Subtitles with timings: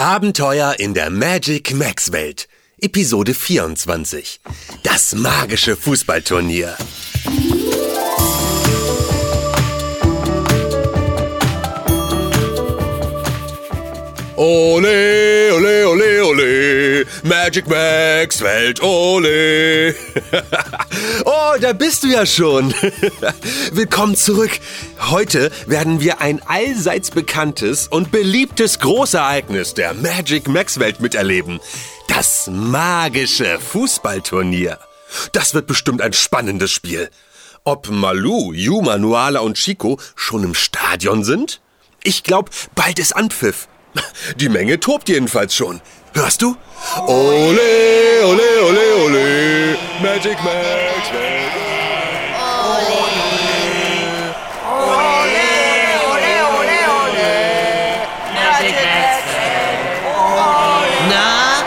[0.00, 2.48] Abenteuer in der Magic Max Welt.
[2.80, 4.40] Episode 24.
[4.82, 6.74] Das magische Fußballturnier.
[14.36, 15.39] Ole.
[17.30, 19.94] Magic Max Welt, ole.
[21.24, 22.74] oh, da bist du ja schon.
[23.72, 24.50] Willkommen zurück.
[24.98, 31.60] Heute werden wir ein allseits bekanntes und beliebtes Großereignis der Magic Max Welt miterleben.
[32.08, 34.80] Das magische Fußballturnier.
[35.32, 37.10] Das wird bestimmt ein spannendes Spiel.
[37.62, 41.60] Ob Malu, Yuma, Nuala und Chico schon im Stadion sind?
[42.02, 43.68] Ich glaube, bald ist Anpfiff.
[44.36, 45.80] Die Menge tobt jedenfalls schon.
[46.12, 46.56] Hörst du?
[47.06, 49.78] Ole, ole, ole, ole.
[50.02, 50.90] Magic Max.
[61.08, 61.62] Na,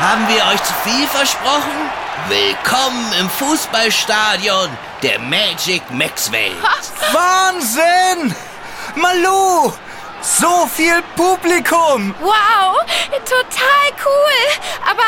[0.00, 1.90] haben wir euch zu viel versprochen?
[2.28, 4.68] Willkommen im Fußballstadion
[5.02, 6.52] der Magic Maxwell.
[7.12, 8.34] Wahnsinn!
[8.94, 9.72] Malu!
[10.22, 12.14] So viel Publikum!
[12.20, 12.76] Wow,
[13.24, 14.60] total cool.
[14.90, 15.02] Aber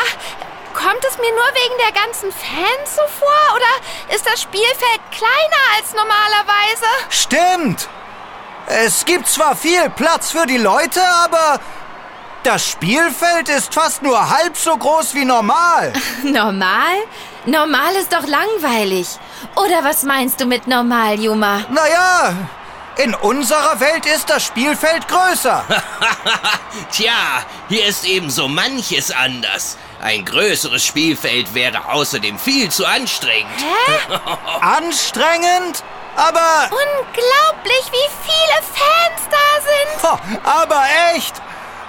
[0.73, 3.55] kommt es mir nur wegen der ganzen Fans so vor?
[3.55, 6.87] Oder ist das Spielfeld kleiner als normalerweise?
[7.09, 7.87] Stimmt!
[8.65, 11.59] Es gibt zwar viel Platz für die Leute, aber
[12.43, 15.93] das Spielfeld ist fast nur halb so groß wie normal.
[16.23, 16.95] Normal?
[17.45, 19.07] Normal ist doch langweilig.
[19.55, 21.61] Oder was meinst du mit normal, Juma?
[21.69, 22.33] Naja,
[22.97, 25.63] in unserer Welt ist das Spielfeld größer.
[26.91, 29.77] Tja, hier ist eben so manches anders.
[30.01, 33.51] Ein größeres Spielfeld wäre außerdem viel zu anstrengend.
[33.57, 34.19] Hä?
[34.61, 35.83] Anstrengend,
[36.15, 36.69] aber...
[36.69, 40.03] Unglaublich, wie viele Fans da sind.
[40.03, 40.83] Ho, aber
[41.15, 41.41] echt!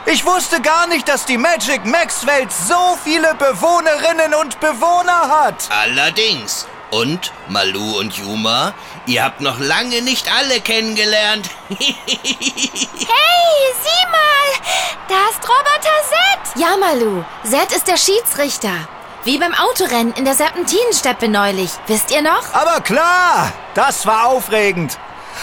[0.06, 5.68] Ich wusste gar nicht, dass die Magic Max Welt so viele Bewohnerinnen und Bewohner hat.
[5.70, 6.66] Allerdings.
[6.90, 8.72] Und Malu und Yuma,
[9.06, 11.48] ihr habt noch lange nicht alle kennengelernt.
[13.06, 14.48] Hey, sieh mal,
[15.08, 16.62] da ist Roboter Zed.
[16.62, 18.72] Ja, Malu, Zed ist der Schiedsrichter.
[19.24, 21.70] Wie beim Autorennen in der Serpentinensteppe neulich.
[21.86, 22.52] Wisst ihr noch?
[22.52, 24.98] Aber klar, das war aufregend.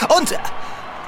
[0.10, 0.38] Und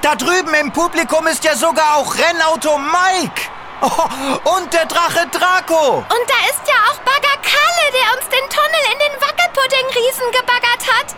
[0.02, 3.42] da drüben im Publikum ist ja sogar auch Rennauto Mike.
[3.80, 3.88] Oh,
[4.56, 5.98] und der Drache Draco.
[5.98, 9.20] Und da ist ja auch Bagger Kalle, der uns den Tunnel in den
[9.54, 11.14] Wackelpudding-Riesen gebaggert hat.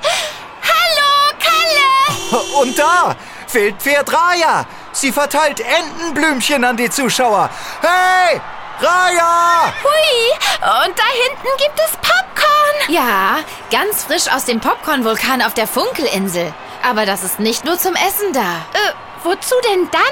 [0.63, 2.61] Hallo, Kalle!
[2.61, 3.17] Und da,
[3.53, 4.67] Wildpferd Raya.
[4.93, 7.51] Sie verteilt Entenblümchen an die Zuschauer.
[7.81, 8.41] Hey,
[8.81, 9.73] Raya!
[9.83, 12.95] Hui, und da hinten gibt es Popcorn.
[12.95, 13.39] Ja,
[13.71, 16.53] ganz frisch aus dem Popcorn-Vulkan auf der Funkelinsel.
[16.83, 18.41] Aber das ist nicht nur zum Essen da.
[18.41, 18.93] Äh,
[19.25, 20.03] wozu denn dann,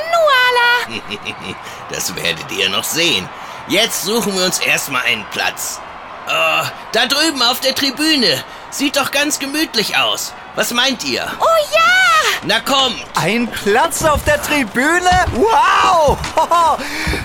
[0.90, 1.02] Nuala?
[1.90, 3.28] Das werdet ihr noch sehen.
[3.68, 5.80] Jetzt suchen wir uns erstmal einen Platz.
[6.26, 8.42] Oh, da drüben auf der Tribüne.
[8.70, 10.32] Sieht doch ganz gemütlich aus.
[10.54, 11.26] Was meint ihr?
[11.40, 12.40] Oh ja!
[12.44, 13.04] Na kommt!
[13.14, 15.10] Ein Platz auf der Tribüne?
[15.34, 16.16] Wow!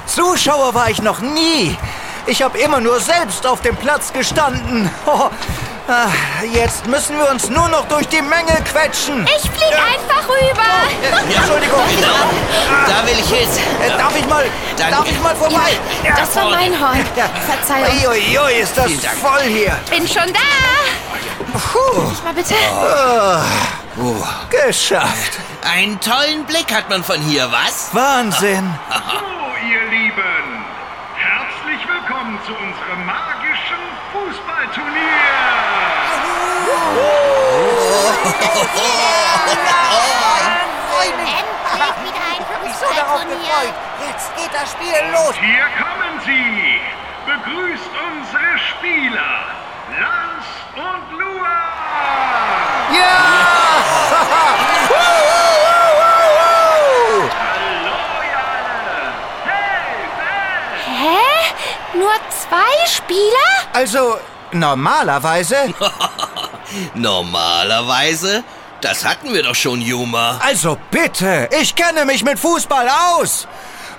[0.06, 1.78] Zuschauer war ich noch nie.
[2.26, 4.90] Ich habe immer nur selbst auf dem Platz gestanden.
[5.92, 6.08] Ah,
[6.54, 9.26] Jetzt müssen wir uns nur noch durch die Menge quetschen.
[9.26, 10.70] Ich flieg einfach rüber.
[11.02, 11.82] Äh, Entschuldigung.
[11.96, 12.30] Genau,
[12.88, 13.50] da will ich hin.
[13.82, 14.46] Äh, Darf ich mal,
[14.78, 14.96] Danke.
[14.96, 15.72] darf ich mal vorbei?
[16.16, 17.04] Das war mein Horn.
[17.48, 17.88] Verzeihung.
[18.08, 19.76] Uiuiui, ist das voll hier.
[19.90, 21.58] Bin schon da.
[21.58, 22.54] Puh, Mal bitte.
[24.68, 25.40] geschafft.
[25.74, 27.90] Einen tollen Blick hat man von hier, was?
[27.94, 28.70] Wahnsinn.
[28.92, 30.66] So, ihr Lieben,
[31.16, 33.82] herzlich willkommen zu unserem magischen
[34.14, 35.69] Fußballturnier.
[44.08, 45.36] Jetzt geht das Spiel los.
[45.40, 46.81] Hier kommen sie.
[47.25, 49.34] Begrüßt unsere Spieler,
[50.00, 51.59] Lars und Lua.
[52.91, 53.16] Ja!
[57.70, 58.97] Hallo, ihr alle.
[59.46, 60.38] Hey, Ben.
[60.97, 61.97] Hä?
[61.97, 63.52] Nur zwei Spieler?
[63.73, 64.20] Also,
[64.52, 65.73] normalerweise.
[66.96, 68.44] Normalerweise?
[68.82, 70.40] Das hatten wir doch schon, Yuma.
[70.42, 73.48] Also bitte, ich kenne mich mit Fußball aus.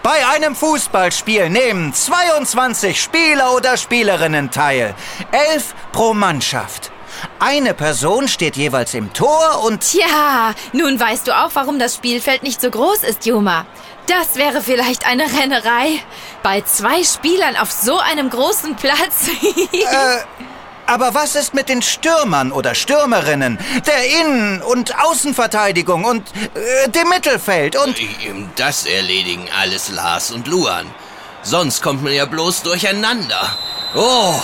[0.03, 4.95] Bei einem Fußballspiel nehmen 22 Spieler oder Spielerinnen teil.
[5.31, 6.91] Elf pro Mannschaft.
[7.39, 9.81] Eine Person steht jeweils im Tor und...
[9.81, 13.67] Tja, nun weißt du auch, warum das Spielfeld nicht so groß ist, Juma.
[14.07, 16.01] Das wäre vielleicht eine Rennerei.
[16.43, 19.29] Bei zwei Spielern auf so einem großen Platz.
[19.73, 20.19] Äh,
[20.87, 27.09] aber was ist mit den Stürmern oder Stürmerinnen, der Innen- und Außenverteidigung und äh, dem
[27.09, 27.97] Mittelfeld und...
[28.57, 30.93] Das erledigen alles Lars und Luan.
[31.43, 33.57] Sonst kommt man ja bloß durcheinander.
[33.95, 34.35] Oh,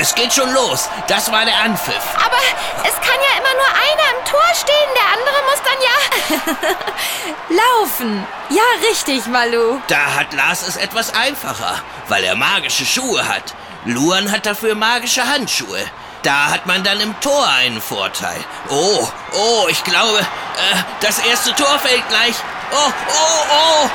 [0.00, 0.88] es geht schon los.
[1.08, 2.02] Das war der Anpfiff.
[2.16, 2.38] Aber
[2.84, 4.90] es kann ja immer nur einer im Tor stehen.
[4.96, 8.26] Der andere muss dann ja laufen.
[8.50, 9.78] Ja, richtig, Malu.
[9.88, 13.54] Da hat Lars es etwas einfacher, weil er magische Schuhe hat.
[13.84, 15.80] Luan hat dafür magische Handschuhe.
[16.22, 18.38] Da hat man dann im Tor einen Vorteil.
[18.68, 22.36] Oh, oh, ich glaube, äh, das erste Tor fällt gleich.
[22.70, 23.88] Oh, oh, oh,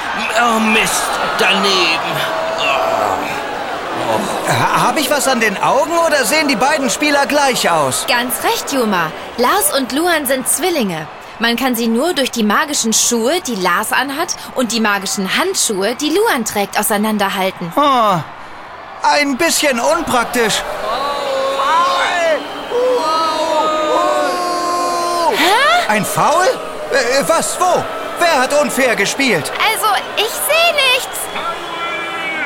[0.43, 1.03] oh, Mist,
[1.39, 2.37] daneben.
[4.59, 8.05] Habe ich was an den Augen oder sehen die beiden Spieler gleich aus?
[8.07, 9.11] Ganz recht, Juma.
[9.37, 11.07] Lars und Luan sind Zwillinge.
[11.39, 15.95] Man kann sie nur durch die magischen Schuhe, die Lars anhat, und die magischen Handschuhe,
[15.95, 17.71] die Luan trägt, auseinanderhalten.
[17.75, 18.19] Oh,
[19.03, 20.61] ein bisschen unpraktisch.
[25.87, 26.45] Ein Foul?
[26.91, 27.59] Äh, was?
[27.59, 27.83] Wo?
[28.19, 29.51] Wer hat unfair gespielt?
[29.71, 31.19] Also, ich sehe nichts.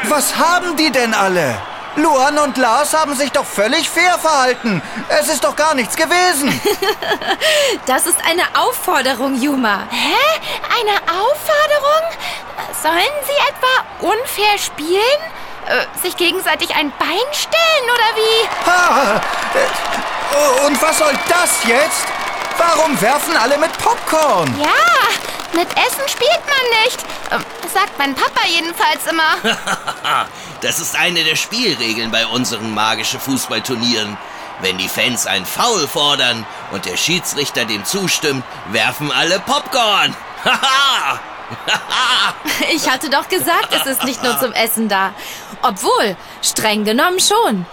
[0.09, 1.57] Was haben die denn alle?
[1.95, 4.81] Luan und Lars haben sich doch völlig fair verhalten.
[5.09, 6.59] Es ist doch gar nichts gewesen.
[7.85, 9.83] Das ist eine Aufforderung, Juma.
[9.89, 10.39] Hä?
[10.79, 12.03] Eine Aufforderung?
[12.81, 15.21] Sollen sie etwa unfair spielen?
[15.71, 18.69] Äh, sich gegenseitig ein Bein stellen oder wie?
[18.69, 19.21] Ha,
[19.55, 22.07] äh, und was soll das jetzt?
[22.57, 24.53] Warum werfen alle mit Popcorn?
[24.59, 26.99] Ja, mit Essen spielt man nicht.
[27.31, 29.55] Ähm, sagt mein Papa jedenfalls immer.
[30.59, 34.15] Das ist eine der Spielregeln bei unseren magischen Fußballturnieren.
[34.61, 40.15] Wenn die Fans ein Foul fordern und der Schiedsrichter dem zustimmt, werfen alle Popcorn.
[40.45, 41.19] Haha!
[42.73, 45.13] Ich hatte doch gesagt, es ist nicht nur zum Essen da.
[45.61, 47.65] Obwohl, streng genommen schon.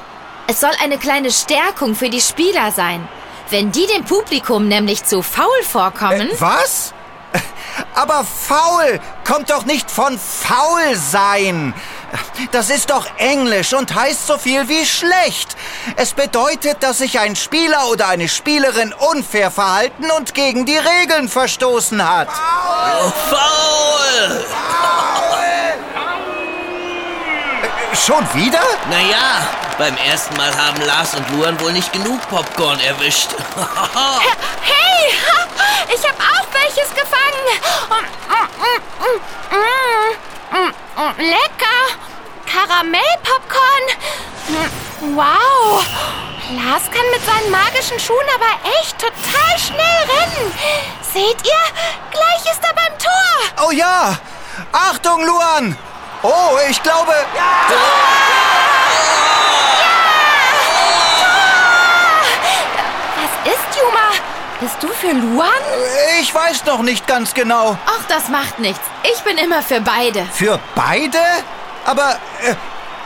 [0.46, 3.06] Es soll eine kleine Stärkung für die Spieler sein.
[3.50, 6.30] Wenn die dem Publikum nämlich zu faul vorkommen.
[6.30, 6.94] Äh, was?
[7.94, 11.74] Aber faul kommt doch nicht von faul sein.
[12.52, 15.56] Das ist doch Englisch und heißt so viel wie schlecht.
[15.96, 21.28] Es bedeutet, dass sich ein Spieler oder eine Spielerin unfair verhalten und gegen die Regeln
[21.28, 22.28] verstoßen hat.
[22.28, 24.44] Oh, faul!
[27.94, 28.62] Schon wieder?
[28.90, 33.30] Naja, beim ersten Mal haben Lars und Luan wohl nicht genug Popcorn erwischt.
[34.62, 35.14] Hey,
[35.94, 37.08] ich habe auch welches gefangen.
[40.98, 41.80] Lecker.
[42.44, 43.84] Karamellpopcorn.
[45.14, 45.86] Wow.
[46.50, 50.52] Lars kann mit seinen magischen Schuhen aber echt total schnell rennen.
[51.00, 51.64] Seht ihr?
[52.10, 53.66] Gleich ist er beim Tor.
[53.68, 54.18] Oh ja!
[54.72, 55.78] Achtung, Luan!
[56.22, 57.12] Oh, ich glaube.
[57.12, 58.27] Was
[64.60, 65.48] Bist du für Luan?
[66.20, 67.78] Ich weiß noch nicht ganz genau.
[67.86, 68.80] Ach, das macht nichts.
[69.04, 70.26] Ich bin immer für beide.
[70.32, 71.20] Für beide?
[71.84, 72.18] Aber.
[72.42, 72.54] Äh,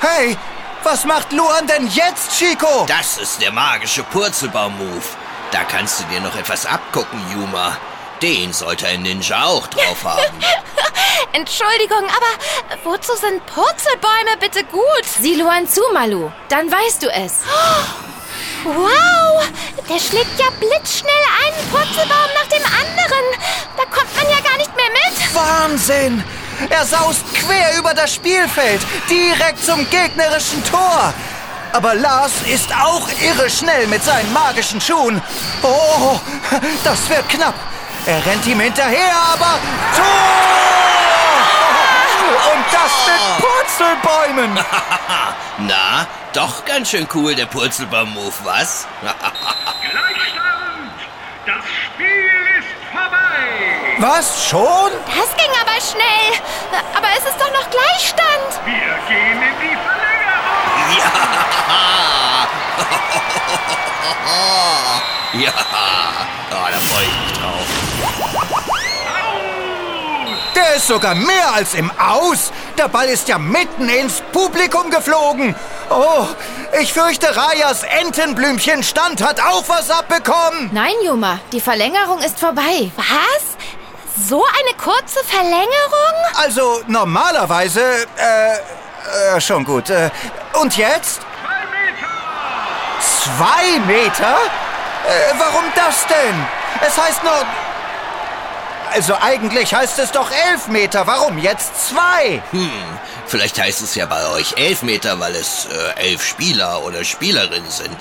[0.01, 0.37] hey,
[0.83, 2.87] was macht Luan denn jetzt, Chico?
[2.89, 5.03] Das ist der magische Purzelbaum-Move.
[5.51, 7.77] Da kannst du dir noch etwas abgucken, Yuma.
[8.23, 10.41] Den sollte ein Ninja auch drauf haben.
[11.33, 15.05] Entschuldigung, aber wozu sind Purzelbäume bitte gut?
[15.21, 16.31] Sieh Luan zu, Malu.
[16.49, 17.41] Dann weißt du es.
[18.65, 19.45] Wow,
[19.89, 21.11] der schlägt ja blitzschnell
[21.71, 23.27] Purzelbaum nach dem anderen.
[23.77, 25.35] Da kommt man ja gar nicht mehr mit.
[25.35, 26.25] Wahnsinn!
[26.71, 28.81] Er saust quer über das Spielfeld,
[29.11, 31.13] direkt zum gegnerischen Tor.
[31.73, 35.21] Aber Lars ist auch irre schnell mit seinen magischen Schuhen.
[35.63, 36.21] Oh,
[36.85, 37.55] das wird knapp.
[38.05, 39.59] Er rennt ihm hinterher, aber
[39.97, 40.05] Tor!
[42.53, 44.55] Und das mit Purzelbäumen.
[45.59, 48.87] Na, doch ganz schön cool, der Purzelbaum-Move, was?
[49.91, 50.42] Gleichstand!
[51.45, 53.97] Das Spiel ist vorbei!
[53.99, 54.93] Was, schon?
[55.07, 56.41] Das ging aber schnell.
[56.95, 58.61] Aber es ist doch noch Gleichstand.
[58.65, 60.63] Wir gehen in die Verlängerung!
[65.43, 68.72] ja, ah, da freue ich mich drauf.
[70.55, 72.53] Der ist sogar mehr als im Aus.
[72.77, 75.55] Der Ball ist ja mitten ins Publikum geflogen.
[75.89, 76.27] Oh,
[76.81, 80.71] ich fürchte, Rajas Entenblümchen Stand hat auch was abbekommen.
[80.73, 82.91] Nein, Juma, die Verlängerung ist vorbei.
[82.97, 84.27] Was?
[84.29, 86.15] So eine kurze Verlängerung?
[86.35, 89.89] Also normalerweise, äh, äh schon gut.
[89.89, 90.11] Äh,
[90.61, 91.23] und jetzt?
[91.41, 92.11] Zwei Meter!
[93.01, 94.37] Zwei Meter?
[95.09, 96.47] Äh, warum das denn?
[96.87, 97.33] Es heißt nur...
[98.93, 101.07] Also eigentlich heißt es doch elf Meter.
[101.07, 102.43] Warum jetzt zwei?
[102.51, 102.71] Hm,
[103.27, 107.71] vielleicht heißt es ja bei euch elf Meter, weil es äh, elf Spieler oder Spielerinnen
[107.71, 107.97] sind.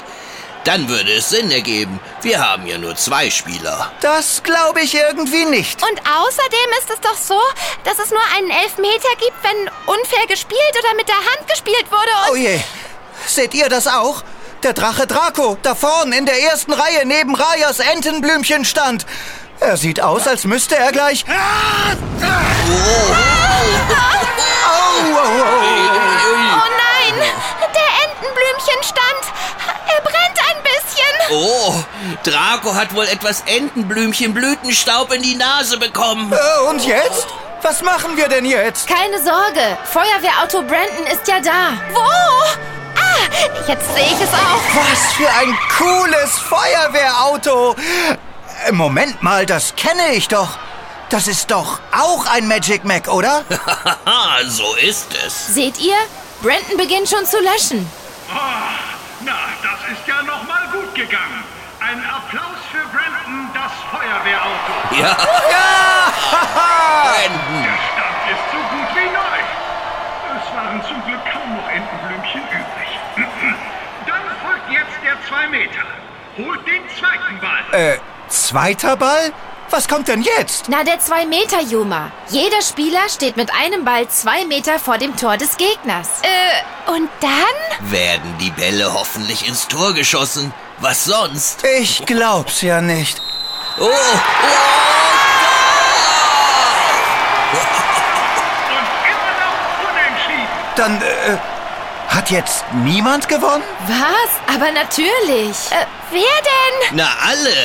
[0.66, 2.00] Dann würde es Sinn ergeben.
[2.22, 3.92] Wir haben ja nur zwei Spieler.
[4.02, 5.82] Das glaube ich irgendwie nicht.
[5.82, 7.40] Und außerdem ist es doch so,
[7.84, 12.32] dass es nur einen Elfmeter gibt, wenn unfair gespielt oder mit der Hand gespielt wurde.
[12.32, 12.60] Oh je.
[13.26, 14.24] Seht ihr das auch?
[14.64, 19.08] Der Drache Draco, da vorn in der ersten Reihe neben Rajas Entenblümchen stand.
[19.62, 21.24] Er sieht aus, als müsste er gleich.
[21.28, 21.34] Oh,
[22.20, 23.06] oh,
[25.06, 25.18] oh.
[26.54, 27.16] Oh nein,
[27.74, 29.24] der Entenblümchenstand.
[29.88, 31.14] Er brennt ein bisschen.
[31.32, 31.84] Oh,
[32.24, 36.34] Draco hat wohl etwas Entenblümchen-Blütenstaub in die Nase bekommen.
[36.34, 37.28] Äh, Und jetzt?
[37.62, 38.88] Was machen wir denn jetzt?
[38.88, 41.74] Keine Sorge, Feuerwehrauto Brandon ist ja da.
[41.94, 42.00] Wo?
[42.00, 44.62] Ah, jetzt sehe ich es auch.
[44.90, 47.76] Was für ein cooles Feuerwehrauto!
[48.68, 50.58] Äh, Moment mal, das kenne ich doch.
[51.10, 53.44] Das ist doch auch ein Magic Mac, oder?
[54.06, 55.48] Haha, so ist es.
[55.54, 55.96] Seht ihr?
[56.42, 57.90] Brandon beginnt schon zu löschen.
[58.34, 58.72] Ah,
[59.22, 61.44] na, das ist ja noch mal gut gegangen.
[61.82, 65.02] Ein Applaus für Brandon, das Feuerwehrauto.
[65.02, 65.18] Ja,
[65.52, 66.14] Ja!
[67.04, 67.64] Brandon.
[67.64, 69.40] Der Stand ist so gut wie neu.
[70.40, 72.92] Es waren zum Glück kaum noch Entenblümchen übrig.
[74.08, 75.84] Dann folgt jetzt der 2 Meter.
[76.38, 77.64] Holt den zweiten Ball.
[77.74, 77.98] äh,
[78.32, 79.32] zweiter Ball?
[79.70, 80.66] Was kommt denn jetzt?
[80.68, 82.12] Na, der 2-Meter-Juma.
[82.30, 86.10] Jeder Spieler steht mit einem Ball zwei Meter vor dem Tor des Gegners.
[86.24, 87.90] Äh, und dann?
[87.92, 90.54] Werden die Bälle hoffentlich ins Tor geschossen.
[90.80, 91.64] Was sonst?
[91.80, 93.22] Ich glaub's ja nicht.
[93.80, 93.88] Oh, oh,
[98.68, 100.48] Und immer noch unentschieden.
[100.76, 101.38] Dann, äh,
[102.10, 103.64] hat jetzt niemand gewonnen?
[103.88, 104.56] Was?
[104.56, 105.72] Aber natürlich.
[105.72, 106.98] Äh, wer denn?
[106.98, 107.56] Na alle.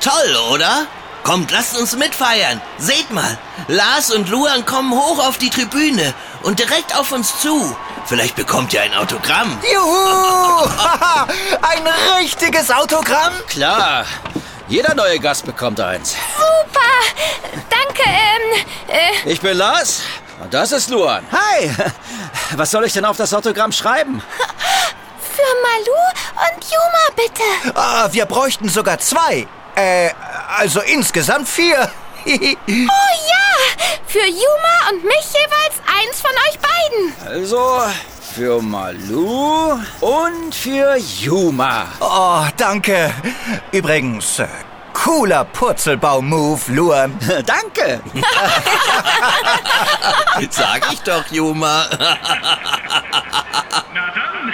[0.00, 0.86] Toll, oder?
[1.24, 2.60] Kommt, lasst uns mitfeiern.
[2.78, 3.36] Seht mal,
[3.66, 7.76] Lars und Luan kommen hoch auf die Tribüne und direkt auf uns zu.
[8.06, 9.58] Vielleicht bekommt ihr ein Autogramm.
[9.70, 10.70] Juhu!
[10.78, 11.26] Haha,
[11.62, 11.86] ein
[12.18, 13.34] richtiges Autogramm?
[13.48, 14.06] Klar,
[14.68, 16.14] jeder neue Gast bekommt eins.
[16.36, 17.60] Super.
[17.68, 20.02] Danke, ähm, äh, Ich bin Lars
[20.42, 21.24] und das ist Luan.
[21.32, 21.70] Hi!
[22.56, 24.22] Was soll ich denn auf das Autogramm schreiben?
[25.20, 27.74] für Malu und Juma bitte.
[27.78, 29.46] Ah, wir bräuchten sogar zwei.
[29.78, 30.10] Äh,
[30.58, 31.88] also insgesamt vier.
[32.26, 33.46] Oh ja,
[34.06, 37.14] für Juma und mich jeweils eins von euch beiden.
[37.26, 37.80] Also
[38.34, 41.86] für Malu und für Yuma.
[42.00, 43.14] oh, danke.
[43.72, 44.48] Übrigens, äh,
[44.92, 47.18] cooler Purzelbaum-Move, Luan.
[47.46, 48.02] Danke.
[50.50, 51.86] Sag ich doch, Juma.
[51.90, 51.98] Na
[54.18, 54.52] dann,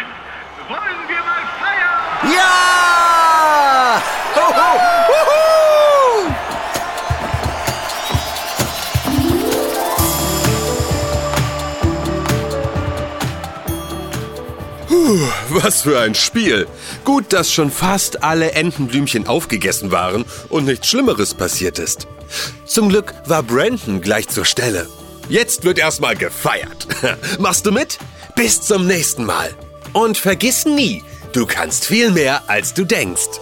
[0.69, 2.33] wollen wir mal feiern.
[2.37, 2.74] Ja!
[15.55, 16.67] Was für ein Spiel.
[17.05, 22.09] Gut, dass schon fast alle Entenblümchen aufgegessen waren und nichts Schlimmeres passiert ist.
[22.67, 24.89] Zum Glück war Brandon gleich zur Stelle.
[25.29, 26.89] Jetzt wird erstmal gefeiert.
[27.39, 27.99] Machst du mit?
[28.35, 29.55] Bis zum nächsten Mal.
[29.93, 33.39] Und vergiss nie, du kannst viel mehr, als du denkst.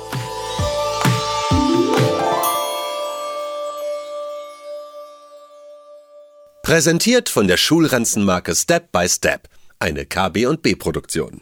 [6.63, 11.41] Präsentiert von der Schulranzenmarke Step by Step, eine KB&B Produktion.